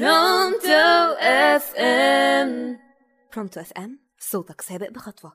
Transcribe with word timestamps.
برونتو 0.00 1.14
FM 1.20 2.78
برونتو 3.34 3.60
FM 3.60 3.98
صوتك 4.18 4.60
سابق 4.60 4.90
بخطوة. 4.90 5.32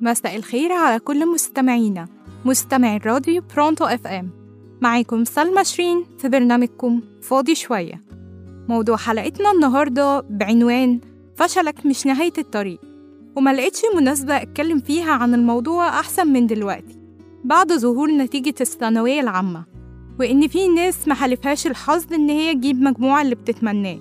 مساء 0.00 0.36
الخير 0.36 0.72
على 0.72 0.98
كل 0.98 1.26
مستمعينا 1.26 2.08
مستمعي 2.44 2.96
الراديو 2.96 3.42
برونتو 3.54 3.84
FM 3.84 4.30
معاكم 4.80 5.24
سلمى 5.24 5.64
شيرين 5.64 6.04
في 6.18 6.28
برنامجكم 6.28 7.02
فاضي 7.22 7.54
شوية. 7.54 8.02
موضوع 8.68 8.96
حلقتنا 8.96 9.50
النهاردة 9.50 10.20
بعنوان 10.20 11.00
فشلك 11.36 11.86
مش 11.86 12.06
نهاية 12.06 12.32
الطريق. 12.38 12.89
وما 13.36 13.52
لقيتش 13.52 13.80
مناسبة 13.96 14.36
أتكلم 14.36 14.80
فيها 14.80 15.12
عن 15.12 15.34
الموضوع 15.34 15.88
أحسن 15.88 16.26
من 16.26 16.46
دلوقتي. 16.46 16.98
بعد 17.44 17.72
ظهور 17.72 18.10
نتيجة 18.10 18.54
الثانوية 18.60 19.20
العامة 19.20 19.64
وإن 20.20 20.48
في 20.48 20.68
ناس 20.68 21.08
ما 21.08 21.14
حالفهاش 21.14 21.66
الحظ 21.66 22.12
إن 22.12 22.30
هي 22.30 22.54
تجيب 22.54 22.82
مجموع 22.82 23.22
اللي 23.22 23.34
بتتمناه 23.34 23.98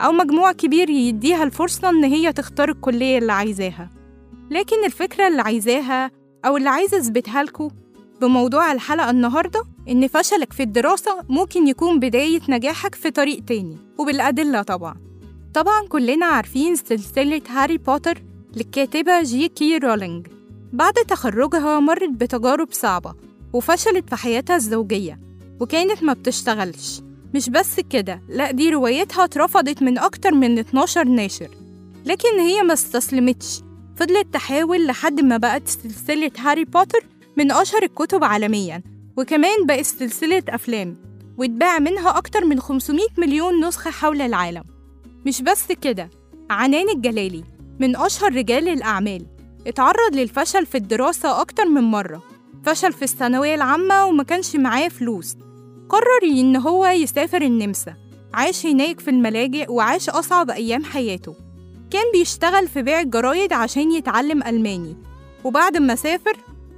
أو 0.00 0.12
مجموع 0.12 0.52
كبير 0.52 0.90
يديها 0.90 1.44
الفرصة 1.44 1.88
إن 1.90 2.04
هي 2.04 2.32
تختار 2.32 2.68
الكلية 2.70 3.18
اللي 3.18 3.32
عايزاها. 3.32 3.90
لكن 4.50 4.84
الفكرة 4.84 5.28
اللي 5.28 5.42
عايزاها 5.42 6.10
أو 6.46 6.56
اللي 6.56 6.68
عايزة 6.68 6.98
أثبتها 6.98 7.42
لكم 7.42 7.68
بموضوع 8.20 8.72
الحلقة 8.72 9.10
النهاردة 9.10 9.64
إن 9.88 10.08
فشلك 10.08 10.52
في 10.52 10.62
الدراسة 10.62 11.12
ممكن 11.28 11.68
يكون 11.68 11.98
بداية 11.98 12.40
نجاحك 12.48 12.94
في 12.94 13.10
طريق 13.10 13.44
تاني 13.44 13.76
وبالأدلة 13.98 14.62
طبعا. 14.62 14.94
طبعا 15.54 15.86
كلنا 15.88 16.26
عارفين 16.26 16.76
سلسلة 16.76 17.42
هاري 17.48 17.78
بوتر 17.78 18.22
للكاتبة 18.58 19.22
جي 19.22 19.48
كي 19.48 19.78
رولينج. 19.78 20.26
بعد 20.72 20.92
تخرجها 20.92 21.80
مرت 21.80 22.10
بتجارب 22.10 22.68
صعبة 22.72 23.14
وفشلت 23.52 24.08
في 24.10 24.16
حياتها 24.16 24.56
الزوجية 24.56 25.20
وكانت 25.60 26.02
ما 26.02 26.12
بتشتغلش. 26.12 27.00
مش 27.34 27.50
بس 27.50 27.80
كده 27.90 28.22
لا 28.28 28.50
دي 28.50 28.70
روايتها 28.70 29.24
اترفضت 29.24 29.82
من 29.82 29.98
أكتر 29.98 30.34
من 30.34 30.58
12 30.58 31.04
ناشر. 31.04 31.48
لكن 32.06 32.38
هي 32.38 32.62
ما 32.62 32.72
استسلمتش. 32.72 33.60
فضلت 33.96 34.26
تحاول 34.34 34.86
لحد 34.86 35.20
ما 35.20 35.36
بقت 35.36 35.68
سلسلة 35.68 36.30
هاري 36.38 36.64
بوتر 36.64 37.00
من 37.36 37.52
أشهر 37.52 37.82
الكتب 37.82 38.24
عالميا 38.24 38.82
وكمان 39.16 39.66
بقت 39.66 39.84
سلسلة 39.84 40.42
أفلام 40.48 40.96
واتباع 41.38 41.78
منها 41.78 42.18
أكتر 42.18 42.44
من 42.44 42.60
500 42.60 43.02
مليون 43.18 43.64
نسخة 43.64 43.90
حول 43.90 44.22
العالم. 44.22 44.64
مش 45.26 45.42
بس 45.42 45.72
كده 45.80 46.10
عنان 46.50 46.88
الجلالي 46.96 47.44
من 47.80 47.96
أشهر 47.96 48.34
رجال 48.34 48.68
الأعمال. 48.68 49.26
اتعرض 49.66 50.14
للفشل 50.14 50.66
في 50.66 50.74
الدراسة 50.74 51.40
أكتر 51.40 51.64
من 51.64 51.80
مرة. 51.82 52.22
فشل 52.64 52.92
في 52.92 53.02
الثانوية 53.02 53.54
العامة 53.54 54.06
وما 54.06 54.22
كانش 54.22 54.56
معاه 54.56 54.88
فلوس. 54.88 55.36
قرر 55.88 56.22
إن 56.22 56.56
هو 56.56 56.86
يسافر 56.86 57.42
النمسا. 57.42 57.94
عاش 58.34 58.66
هناك 58.66 59.00
في 59.00 59.10
الملاجئ 59.10 59.72
وعاش 59.72 60.08
أصعب 60.08 60.50
أيام 60.50 60.84
حياته. 60.84 61.34
كان 61.90 62.02
بيشتغل 62.12 62.68
في 62.68 62.82
بيع 62.82 63.00
الجرايد 63.00 63.52
عشان 63.52 63.92
يتعلم 63.92 64.42
ألماني. 64.42 64.96
وبعد 65.44 65.76
ما 65.76 65.94
سافر 65.94 66.36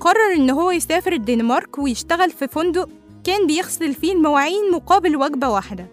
قرر 0.00 0.32
إن 0.36 0.50
هو 0.50 0.70
يسافر 0.70 1.12
الدنمارك 1.12 1.78
ويشتغل 1.78 2.30
في 2.30 2.48
فندق 2.48 2.88
كان 3.24 3.46
بيغسل 3.46 3.94
فيه 3.94 4.12
المواعين 4.12 4.70
مقابل 4.72 5.16
وجبة 5.16 5.48
واحدة. 5.48 5.86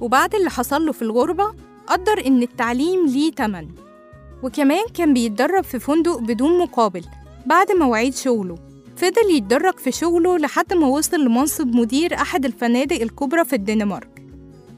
وبعد 0.00 0.34
اللي 0.34 0.50
حصل 0.50 0.86
له 0.86 0.92
في 0.92 1.02
الغربة 1.02 1.54
قدر 1.86 2.26
إن 2.26 2.42
التعليم 2.42 3.06
ليه 3.06 3.32
تمن. 3.32 3.68
وكمان 4.42 4.84
كان 4.94 5.14
بيتدرب 5.14 5.64
في 5.64 5.78
فندق 5.78 6.18
بدون 6.18 6.58
مقابل 6.58 7.04
بعد 7.46 7.72
مواعيد 7.72 8.14
شغله. 8.14 8.58
فضل 8.96 9.30
يتدرج 9.30 9.78
في 9.78 9.92
شغله 9.92 10.38
لحد 10.38 10.74
ما 10.74 10.86
وصل 10.86 11.20
لمنصب 11.24 11.66
مدير 11.74 12.14
أحد 12.14 12.44
الفنادق 12.44 13.00
الكبرى 13.00 13.44
في 13.44 13.52
الدنمارك. 13.52 14.22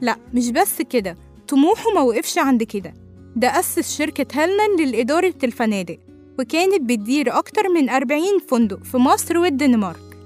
لا 0.01 0.15
مش 0.33 0.49
بس 0.49 0.81
كده 0.81 1.17
طموحه 1.47 1.91
ما 1.95 2.01
وقفش 2.01 2.37
عند 2.37 2.63
كده. 2.63 2.93
ده 3.35 3.59
أسس 3.59 3.97
شركة 3.97 4.41
هيلمان 4.41 4.79
للإدارة 4.79 5.33
الفنادق 5.43 5.97
وكانت 6.39 6.81
بتدير 6.81 7.37
أكتر 7.37 7.69
من 7.69 7.89
40 7.89 8.23
فندق 8.49 8.83
في 8.83 8.97
مصر 8.97 9.37
والدنمارك. 9.37 10.17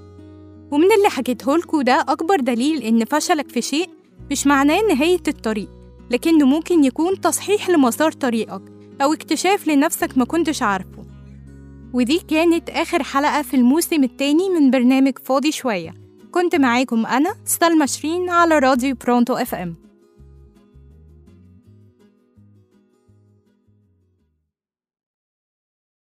ومن 0.70 0.92
اللي 0.92 1.08
حكيته 1.08 1.56
لكم 1.56 1.82
ده 1.82 2.00
أكبر 2.08 2.40
دليل 2.40 2.82
إن 2.82 3.04
فشلك 3.04 3.48
في 3.48 3.62
شيء 3.62 3.88
مش 4.30 4.46
معناه 4.46 4.80
نهاية 4.80 5.22
الطريق 5.28 5.68
لكنه 6.10 6.46
ممكن 6.46 6.84
يكون 6.84 7.20
تصحيح 7.20 7.70
لمسار 7.70 8.12
طريقك. 8.12 8.62
أو 9.02 9.12
اكتشاف 9.12 9.68
لنفسك 9.68 10.18
ما 10.18 10.24
كنتش 10.24 10.62
عارفه. 10.62 11.06
ودي 11.92 12.18
كانت 12.28 12.70
آخر 12.70 13.02
حلقة 13.02 13.42
في 13.42 13.54
الموسم 13.54 14.04
التاني 14.04 14.48
من 14.48 14.70
برنامج 14.70 15.18
فاضي 15.24 15.52
شوية. 15.52 15.94
كنت 16.30 16.54
معاكم 16.54 17.06
أنا 17.06 17.34
سلمى 17.44 17.86
شيرين 17.86 18.30
على 18.30 18.58
راديو 18.58 18.94
برونتو 18.94 19.34
إف 19.34 19.54
إم. 19.54 19.89